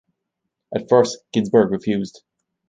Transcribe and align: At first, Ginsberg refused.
At 0.73 0.89
first, 0.89 1.19
Ginsberg 1.31 1.69
refused. 1.69 2.23